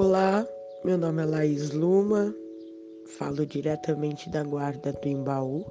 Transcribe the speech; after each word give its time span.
Olá, 0.00 0.46
meu 0.84 0.96
nome 0.96 1.24
é 1.24 1.26
Laís 1.26 1.72
Luma, 1.72 2.32
falo 3.18 3.44
diretamente 3.44 4.30
da 4.30 4.44
Guarda 4.44 4.92
do 4.92 5.08
Embaú 5.08 5.66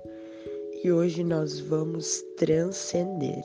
e 0.84 0.92
hoje 0.92 1.24
nós 1.24 1.62
vamos 1.62 2.22
transcender. 2.36 3.42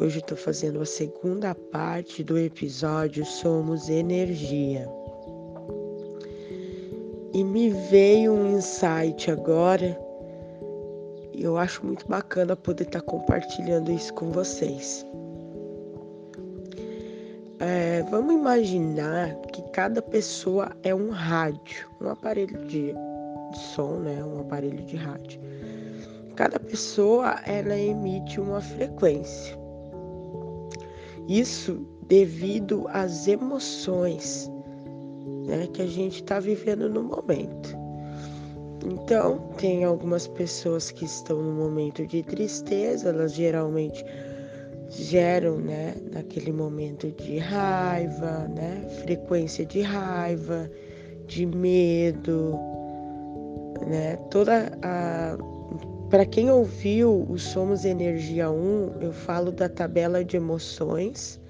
Hoje 0.00 0.18
estou 0.18 0.36
fazendo 0.36 0.80
a 0.80 0.84
segunda 0.84 1.54
parte 1.54 2.24
do 2.24 2.36
episódio 2.36 3.24
Somos 3.24 3.88
Energia. 3.88 4.90
E 7.32 7.44
me 7.44 7.70
veio 7.88 8.32
um 8.32 8.58
insight 8.58 9.30
agora 9.30 9.96
e 11.32 11.44
eu 11.44 11.56
acho 11.56 11.86
muito 11.86 12.04
bacana 12.08 12.56
poder 12.56 12.82
estar 12.82 13.00
tá 13.00 13.06
compartilhando 13.06 13.92
isso 13.92 14.12
com 14.14 14.32
vocês. 14.32 15.06
É, 17.64 18.02
vamos 18.10 18.34
imaginar 18.34 19.36
que 19.52 19.62
cada 19.70 20.02
pessoa 20.02 20.72
é 20.82 20.92
um 20.92 21.10
rádio, 21.10 21.88
um 22.00 22.08
aparelho 22.08 22.66
de, 22.66 22.92
de 22.92 23.58
som, 23.58 24.00
né? 24.00 24.20
Um 24.24 24.40
aparelho 24.40 24.82
de 24.82 24.96
rádio. 24.96 25.40
Cada 26.34 26.58
pessoa 26.58 27.40
ela 27.46 27.78
emite 27.78 28.40
uma 28.40 28.60
frequência. 28.60 29.56
Isso 31.28 31.86
devido 32.08 32.88
às 32.88 33.28
emoções 33.28 34.50
né, 35.46 35.68
que 35.72 35.82
a 35.82 35.86
gente 35.86 36.16
está 36.16 36.40
vivendo 36.40 36.88
no 36.88 37.04
momento. 37.04 37.76
Então, 38.84 39.38
tem 39.56 39.84
algumas 39.84 40.26
pessoas 40.26 40.90
que 40.90 41.04
estão 41.04 41.40
no 41.40 41.52
momento 41.52 42.04
de 42.08 42.24
tristeza, 42.24 43.10
elas 43.10 43.34
geralmente 43.34 44.04
geram, 44.92 45.56
né, 45.56 45.94
naquele 46.12 46.52
momento 46.52 47.10
de 47.10 47.38
raiva, 47.38 48.46
né, 48.48 48.86
frequência 49.02 49.64
de 49.64 49.80
raiva, 49.80 50.70
de 51.26 51.46
medo, 51.46 52.58
né, 53.86 54.16
toda 54.30 54.78
a 54.82 55.36
para 56.10 56.26
quem 56.26 56.50
ouviu 56.50 57.26
o 57.26 57.38
Somos 57.38 57.86
Energia 57.86 58.50
1, 58.50 58.98
eu 59.00 59.14
falo 59.14 59.50
da 59.50 59.66
tabela 59.66 60.22
de 60.22 60.36
emoções, 60.36 61.40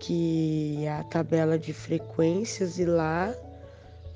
que 0.00 0.84
é 0.84 0.90
a 0.90 1.04
tabela 1.04 1.56
de 1.56 1.72
frequências 1.72 2.80
e 2.80 2.84
lá 2.84 3.32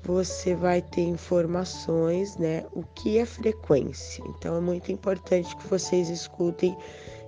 você 0.03 0.53
vai 0.53 0.81
ter 0.81 1.03
informações, 1.03 2.35
né, 2.35 2.65
o 2.73 2.83
que 2.83 3.17
é 3.17 3.25
frequência. 3.25 4.21
Então 4.27 4.57
é 4.57 4.59
muito 4.59 4.91
importante 4.91 5.55
que 5.55 5.67
vocês 5.67 6.09
escutem 6.09 6.75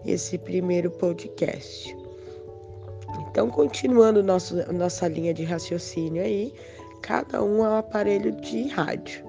esse 0.05 0.37
primeiro 0.37 0.91
podcast. 0.91 1.95
Então, 3.21 3.49
continuando 3.49 4.21
nosso, 4.23 4.55
nossa 4.71 5.07
linha 5.07 5.33
de 5.33 5.43
raciocínio 5.43 6.21
aí, 6.21 6.53
cada 7.01 7.43
um 7.43 7.65
é 7.65 7.69
um 7.69 7.77
aparelho 7.77 8.31
de 8.31 8.67
rádio. 8.67 9.25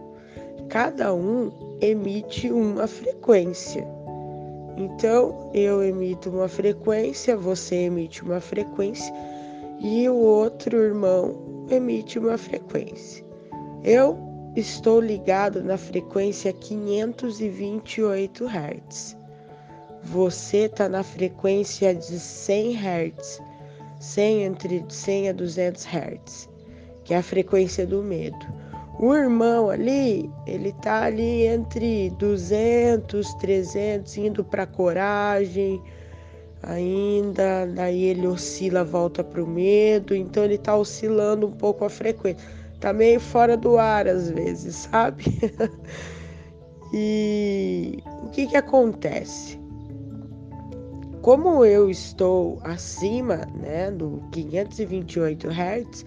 Cada 0.69 1.14
um 1.14 1.50
emite 1.81 2.50
uma 2.50 2.86
frequência. 2.86 3.86
Então, 4.77 5.50
eu 5.55 5.83
emito 5.83 6.31
uma 6.31 6.48
frequência, 6.48 7.36
você 7.36 7.77
emite 7.77 8.22
uma 8.22 8.41
frequência 8.41 9.12
e 9.81 10.09
o 10.09 10.16
outro 10.16 10.77
irmão 10.77 11.66
emite 11.70 12.19
uma 12.19 12.36
frequência. 12.36 13.25
Eu 13.84 14.19
estou 14.56 15.00
ligado 15.00 15.62
na 15.62 15.77
frequência 15.77 16.53
528 16.53 18.47
Hz 18.47 19.23
você 20.05 20.66
está 20.66 20.88
na 20.88 21.02
frequência 21.02 21.94
de 21.94 22.19
100 22.19 22.77
Hz, 22.77 23.41
100 23.98 24.44
entre 24.44 24.84
100 24.88 25.28
a 25.30 25.33
200 25.33 25.84
Hz, 25.84 26.48
que 27.05 27.14
é 27.14 27.19
a 27.19 27.22
frequência 27.22 27.86
do 27.86 28.03
medo. 28.03 28.47
O 28.98 29.12
irmão 29.12 29.70
ali, 29.70 30.31
ele 30.47 30.72
tá 30.72 31.04
ali 31.04 31.47
entre 31.47 32.10
200, 32.10 33.34
300, 33.34 34.16
indo 34.19 34.44
para 34.44 34.66
coragem, 34.66 35.82
ainda, 36.62 37.66
daí 37.66 38.04
ele 38.04 38.26
oscila, 38.26 38.84
volta 38.84 39.25
para 39.25 39.43
o 39.43 39.47
medo, 39.47 40.14
então 40.14 40.44
ele 40.44 40.59
tá 40.59 40.76
oscilando 40.76 41.47
um 41.47 41.53
pouco 41.53 41.84
a 41.84 41.91
frequência. 41.91 42.47
Tá 42.78 42.93
meio 42.93 43.19
fora 43.19 43.56
do 43.56 43.78
ar 43.78 44.06
às 44.06 44.31
vezes, 44.31 44.76
sabe? 44.76 45.25
e 46.93 47.98
o 48.22 48.28
que 48.28 48.47
que 48.47 48.56
acontece? 48.56 49.63
Como 51.25 51.65
eu 51.65 51.89
estou 51.89 52.61
acima 52.65 53.47
né, 53.59 53.91
do 53.91 54.23
528 54.31 55.49
Hz, 55.49 56.05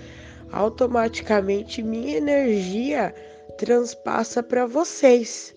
automaticamente 0.52 1.82
minha 1.82 2.18
energia 2.18 3.12
transpassa 3.58 4.44
para 4.44 4.68
vocês. 4.68 5.56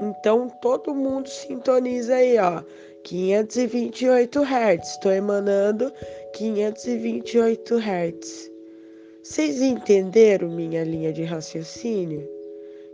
Então 0.00 0.48
todo 0.62 0.94
mundo 0.94 1.28
sintoniza 1.28 2.14
aí, 2.14 2.38
ó. 2.38 2.62
528 3.04 4.40
Hz. 4.40 4.88
Estou 4.88 5.12
emanando 5.12 5.92
528 6.32 7.74
Hz. 7.76 8.50
Vocês 9.22 9.60
entenderam 9.60 10.48
minha 10.48 10.82
linha 10.84 11.12
de 11.12 11.22
raciocínio? 11.22 12.26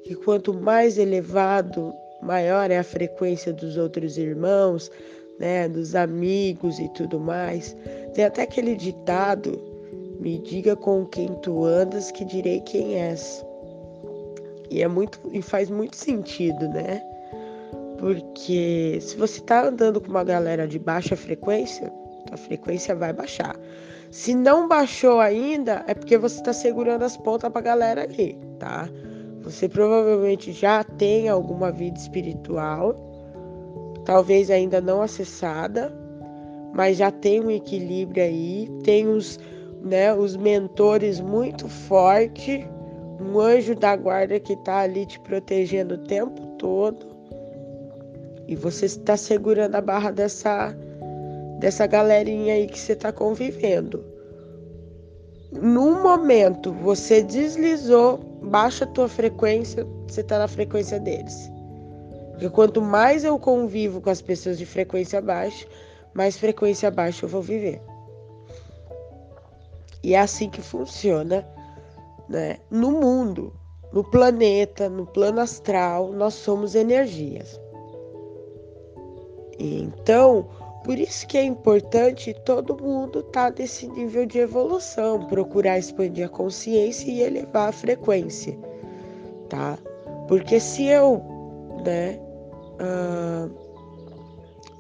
Que 0.03 0.17
quanto 0.17 0.53
mais 0.53 0.99
elevado 0.99 1.95
maior 2.23 2.71
é 2.71 2.79
a 2.79 2.85
frequência 2.85 3.53
dos 3.53 3.77
outros 3.77 4.19
irmãos, 4.19 4.91
né, 5.39 5.69
dos 5.69 5.95
amigos 5.95 6.79
e 6.79 6.89
tudo 6.91 7.19
mais. 7.19 7.77
Tem 8.15 8.25
até 8.25 8.43
aquele 8.43 8.77
ditado: 8.77 9.59
me 10.21 10.39
diga 10.39 10.77
com 10.77 11.07
quem 11.07 11.29
tu 11.37 11.65
andas, 11.65 12.11
que 12.11 12.25
direi 12.25 12.61
quem 12.61 13.01
és. 13.01 13.45
E 14.71 14.83
é 14.83 14.89
muito 14.89 15.19
e 15.33 15.43
faz 15.43 15.71
muito 15.71 15.97
sentido, 15.97 16.69
né? 16.69 17.03
Porque 17.99 18.99
se 19.01 19.17
você 19.17 19.41
está 19.41 19.67
andando 19.67 20.01
com 20.01 20.09
uma 20.09 20.25
galera 20.25 20.67
de 20.67 20.79
baixa 20.79 21.17
frequência, 21.17 21.93
a 22.31 22.37
frequência 22.37 22.95
vai 22.95 23.13
baixar. 23.13 23.57
Se 24.11 24.35
não 24.35 24.67
baixou 24.67 25.21
ainda, 25.21 25.85
é 25.87 25.95
porque 25.95 26.17
você 26.19 26.39
está 26.39 26.53
segurando 26.53 27.05
as 27.05 27.17
pontas 27.17 27.51
para 27.51 27.61
a 27.61 27.65
galera 27.65 28.03
ali, 28.03 28.39
tá? 28.59 28.89
Você 29.43 29.69
provavelmente 29.69 30.53
já 30.53 30.85
tem 30.85 31.29
alguma 31.29 31.73
vida 31.73 31.99
espiritual, 31.99 32.95
talvez 34.05 34.51
ainda 34.51 34.81
não 34.81 35.01
acessada, 35.01 35.93
mas 36.75 36.99
já 36.99 37.11
tem 37.11 37.41
um 37.41 37.51
equilíbrio 37.51 38.23
aí, 38.23 38.69
tem 38.85 39.09
os, 39.09 39.39
né, 39.83 40.15
os 40.15 40.37
mentores 40.37 41.21
muito 41.21 41.69
forte, 41.69 42.67
um 43.21 43.39
anjo 43.39 43.75
da 43.75 43.97
guarda 43.97 44.39
que 44.39 44.53
está 44.53 44.81
ali 44.81 45.07
te 45.07 45.19
protegendo 45.21 45.95
o 45.95 46.05
tempo 46.05 46.47
todo. 46.59 47.07
E 48.47 48.55
você 48.55 48.87
está 48.87 49.17
segurando 49.17 49.75
a 49.77 49.81
barra 49.81 50.11
dessa 50.11 50.77
dessa 51.61 51.87
galerinha 51.87 52.55
aí 52.55 52.67
que 52.67 52.79
você 52.79 52.95
está 52.95 53.13
convivendo. 53.13 54.03
Num 55.53 56.03
momento 56.03 56.73
você 56.73 57.23
deslizou 57.23 58.30
baixa 58.51 58.85
a 58.85 58.89
tua 58.89 59.09
frequência, 59.09 59.87
você 60.09 60.21
está 60.23 60.39
na 60.39 60.49
frequência 60.49 60.99
deles. 60.99 61.51
Porque 62.33 62.51
quanto 62.51 62.83
mais 62.83 63.23
eu 63.23 63.39
convivo 63.39 64.01
com 64.01 64.11
as 64.11 64.21
pessoas 64.21 64.59
de 64.59 64.67
frequência 64.67 65.21
baixa, 65.21 65.67
mais 66.13 66.37
frequência 66.37 66.91
baixa 66.91 67.25
eu 67.25 67.29
vou 67.29 67.41
viver. 67.41 67.81
E 70.03 70.15
é 70.15 70.19
assim 70.19 70.51
que 70.51 70.61
funciona 70.61 71.47
né? 72.29 72.59
no 72.71 72.91
mundo, 72.91 73.53
no 73.93 74.03
planeta, 74.03 74.89
no 74.89 75.07
plano 75.07 75.41
astral, 75.41 76.13
nós 76.13 76.35
somos 76.35 76.75
energias. 76.75 77.61
Então, 79.59 80.49
por 80.85 80.99
isso 80.99 81.27
que 81.27 81.37
é 81.37 81.45
importante 81.45 82.35
todo 82.45 82.83
mundo 82.83 83.21
estar 83.21 83.53
tá 83.53 83.57
nesse 83.59 83.87
nível 83.89 84.25
de 84.25 84.39
evolução, 84.39 85.27
procurar 85.27 85.79
expandir 85.79 86.27
a 86.27 86.29
consciência 86.29 87.11
e 87.11 87.21
elevar 87.21 87.69
a 87.69 87.73
frequência, 87.73 88.59
tá? 89.49 89.79
Porque 90.27 90.59
se 90.59 90.87
eu, 90.87 91.23
né, 91.85 92.19
uh, 92.81 93.51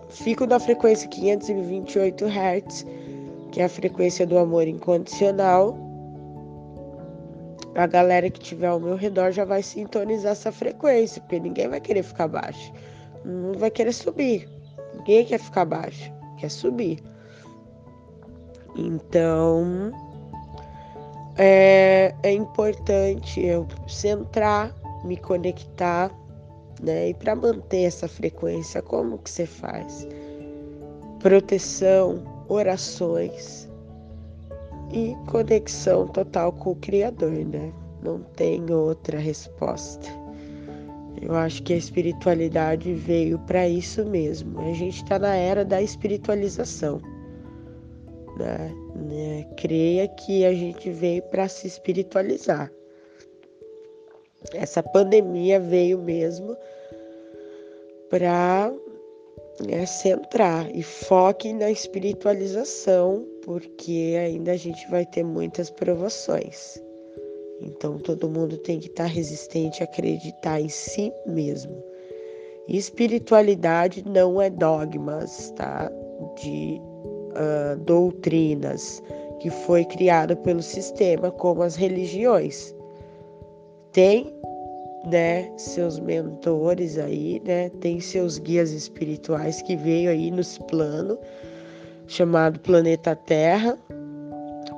fico 0.08 0.46
na 0.46 0.58
frequência 0.58 1.08
528 1.08 2.24
Hz, 2.24 2.86
que 3.52 3.60
é 3.60 3.64
a 3.64 3.68
frequência 3.68 4.26
do 4.26 4.38
amor 4.38 4.66
incondicional, 4.66 5.76
a 7.74 7.86
galera 7.86 8.30
que 8.30 8.40
tiver 8.40 8.68
ao 8.68 8.80
meu 8.80 8.96
redor 8.96 9.32
já 9.32 9.44
vai 9.44 9.62
sintonizar 9.62 10.32
essa 10.32 10.50
frequência, 10.50 11.20
porque 11.20 11.40
ninguém 11.40 11.68
vai 11.68 11.80
querer 11.80 12.02
ficar 12.02 12.28
baixo, 12.28 12.72
não 13.24 13.52
vai 13.54 13.70
querer 13.70 13.92
subir. 13.92 14.48
Ninguém 15.00 15.24
quer 15.24 15.38
ficar 15.38 15.64
baixo, 15.64 16.12
quer 16.36 16.50
subir. 16.50 17.02
Então, 18.76 19.90
é, 21.38 22.14
é 22.22 22.32
importante 22.32 23.40
eu 23.40 23.66
centrar, 23.88 24.74
me 25.04 25.16
conectar, 25.16 26.10
né? 26.82 27.08
E 27.08 27.14
para 27.14 27.34
manter 27.34 27.84
essa 27.84 28.06
frequência, 28.06 28.82
como 28.82 29.16
que 29.16 29.30
você 29.30 29.46
faz? 29.46 30.06
Proteção, 31.18 32.22
orações, 32.46 33.68
e 34.92 35.16
conexão 35.30 36.06
total 36.08 36.52
com 36.52 36.72
o 36.72 36.76
Criador, 36.76 37.32
né? 37.32 37.72
Não 38.02 38.20
tem 38.20 38.70
outra 38.70 39.18
resposta. 39.18 40.19
Eu 41.20 41.34
acho 41.34 41.62
que 41.62 41.74
a 41.74 41.76
espiritualidade 41.76 42.94
veio 42.94 43.38
para 43.40 43.68
isso 43.68 44.04
mesmo. 44.06 44.58
A 44.60 44.72
gente 44.72 45.02
está 45.02 45.18
na 45.18 45.34
era 45.34 45.64
da 45.64 45.82
espiritualização. 45.82 47.00
Né? 48.38 48.74
né? 48.96 49.46
Creia 49.56 50.08
que 50.08 50.46
a 50.46 50.52
gente 50.54 50.90
veio 50.90 51.22
para 51.24 51.46
se 51.46 51.66
espiritualizar. 51.66 52.72
Essa 54.54 54.82
pandemia 54.82 55.60
veio 55.60 55.98
mesmo 55.98 56.56
para 58.08 58.72
né, 59.66 59.84
centrar 59.84 60.74
e 60.74 60.82
foque 60.82 61.52
na 61.52 61.70
espiritualização, 61.70 63.26
porque 63.44 64.16
ainda 64.18 64.52
a 64.52 64.56
gente 64.56 64.88
vai 64.90 65.04
ter 65.04 65.22
muitas 65.22 65.68
provações. 65.68 66.82
Então 67.60 67.98
todo 67.98 68.28
mundo 68.28 68.56
tem 68.58 68.78
que 68.78 68.88
estar 68.88 69.06
resistente 69.06 69.82
a 69.82 69.84
acreditar 69.84 70.60
em 70.60 70.68
si 70.68 71.12
mesmo. 71.26 71.82
Espiritualidade 72.68 74.04
não 74.06 74.40
é 74.40 74.48
dogmas, 74.48 75.50
tá? 75.56 75.90
De 76.42 76.80
uh, 77.30 77.76
doutrinas 77.80 79.02
que 79.40 79.50
foi 79.50 79.84
criada 79.84 80.36
pelo 80.36 80.62
sistema, 80.62 81.30
como 81.30 81.62
as 81.62 81.74
religiões. 81.74 82.74
Tem, 83.92 84.32
né, 85.10 85.50
seus 85.56 85.98
mentores 85.98 86.98
aí, 86.98 87.42
né? 87.44 87.70
Tem 87.80 88.00
seus 88.00 88.38
guias 88.38 88.70
espirituais 88.70 89.62
que 89.62 89.74
veio 89.76 90.10
aí 90.10 90.30
nos 90.30 90.58
plano 90.58 91.18
chamado 92.06 92.60
planeta 92.60 93.16
Terra 93.16 93.78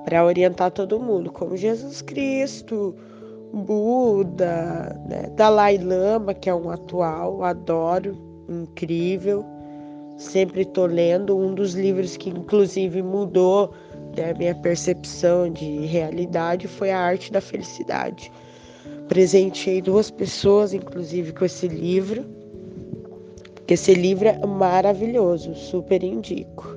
para 0.04 0.24
orientar 0.24 0.70
todo 0.70 1.00
mundo, 1.00 1.30
como 1.30 1.56
Jesus 1.56 2.02
Cristo, 2.02 2.94
Buda, 3.52 4.98
né? 5.08 5.30
Dalai 5.36 5.78
Lama, 5.78 6.32
que 6.32 6.48
é 6.48 6.54
um 6.54 6.70
atual, 6.70 7.44
adoro, 7.44 8.16
incrível. 8.48 9.44
Sempre 10.16 10.62
estou 10.62 10.86
lendo 10.86 11.36
um 11.36 11.54
dos 11.54 11.74
livros 11.74 12.16
que 12.16 12.30
inclusive 12.30 13.02
mudou 13.02 13.72
né, 14.16 14.34
minha 14.34 14.54
percepção 14.54 15.50
de 15.50 15.86
realidade 15.86 16.68
foi 16.68 16.90
a 16.90 16.98
arte 16.98 17.32
da 17.32 17.40
felicidade. 17.40 18.30
Presenteei 19.08 19.80
duas 19.80 20.10
pessoas, 20.10 20.72
inclusive, 20.72 21.32
com 21.32 21.44
esse 21.44 21.66
livro, 21.68 22.24
porque 23.54 23.74
esse 23.74 23.94
livro 23.94 24.28
é 24.28 24.46
maravilhoso, 24.46 25.54
super 25.54 26.02
indico. 26.02 26.76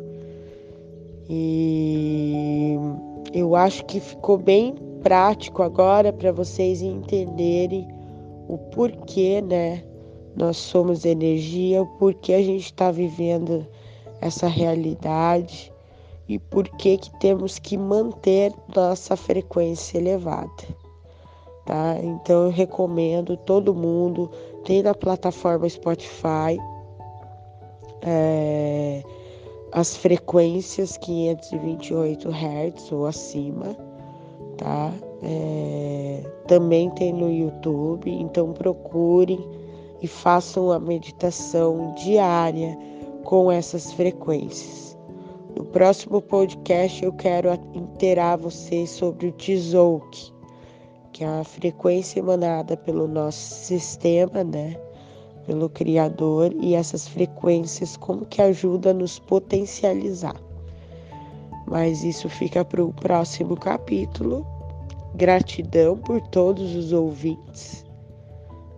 E 1.29 2.24
eu 3.35 3.53
acho 3.53 3.83
que 3.83 3.99
ficou 3.99 4.37
bem 4.37 4.73
prático 5.03 5.61
agora 5.61 6.13
para 6.13 6.31
vocês 6.31 6.81
entenderem 6.81 7.85
o 8.47 8.57
porquê, 8.57 9.41
né? 9.41 9.83
Nós 10.37 10.55
somos 10.55 11.03
energia, 11.03 11.81
o 11.81 11.87
porquê 11.97 12.31
a 12.31 12.41
gente 12.41 12.63
está 12.63 12.91
vivendo 12.91 13.67
essa 14.21 14.47
realidade 14.47 15.69
e 16.29 16.39
por 16.39 16.63
que 16.77 16.97
que 16.97 17.11
temos 17.19 17.59
que 17.59 17.77
manter 17.77 18.53
nossa 18.73 19.17
frequência 19.17 19.97
elevada, 19.97 20.63
tá? 21.65 21.97
Então 22.01 22.45
eu 22.45 22.51
recomendo 22.51 23.35
todo 23.35 23.75
mundo 23.75 24.31
tem 24.63 24.81
na 24.81 24.93
plataforma 24.93 25.67
Spotify 25.67 26.57
é, 28.01 29.03
as 29.75 29.97
frequências 29.97 30.95
528 30.95 32.29
Hz 32.29 32.91
ou 32.93 33.05
acima, 33.05 33.75
tá? 34.57 34.89
É, 35.21 36.23
também 36.47 36.89
tem 36.91 37.11
no 37.11 37.29
YouTube, 37.29 38.09
então 38.09 38.53
procurem 38.53 39.45
e 40.01 40.07
façam 40.07 40.71
a 40.71 40.79
meditação 40.79 41.93
diária 41.95 42.77
com 43.25 43.51
essas 43.51 43.91
frequências. 43.91 44.97
No 45.57 45.65
próximo 45.65 46.21
podcast 46.21 47.03
eu 47.03 47.11
quero 47.11 47.51
interar 47.73 48.37
vocês 48.37 48.89
sobre 48.91 49.27
o 49.27 49.33
Tzolk'in, 49.33 50.33
que 51.11 51.25
é 51.25 51.27
a 51.27 51.43
frequência 51.43 52.19
emanada 52.19 52.77
pelo 52.77 53.09
nosso 53.09 53.65
sistema, 53.65 54.41
né? 54.41 54.77
Pelo 55.45 55.69
Criador 55.69 56.53
e 56.59 56.75
essas 56.75 57.07
frequências 57.07 57.95
como 57.97 58.25
que 58.25 58.41
ajuda 58.41 58.91
a 58.91 58.93
nos 58.93 59.19
potencializar. 59.19 60.35
Mas 61.67 62.03
isso 62.03 62.29
fica 62.29 62.63
para 62.63 62.83
o 62.83 62.93
próximo 62.93 63.55
capítulo. 63.55 64.45
Gratidão 65.15 65.97
por 65.97 66.21
todos 66.21 66.75
os 66.75 66.91
ouvintes. 66.91 67.85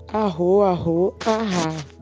Arro, 0.08 0.62
arro, 0.62 1.14
arra. 1.26 1.97